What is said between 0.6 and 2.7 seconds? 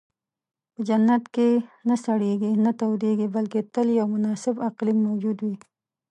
په جنت کې نه سړېږي،